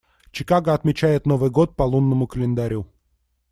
[0.31, 2.87] Чикаго отмечает Новый год по лунному календарю.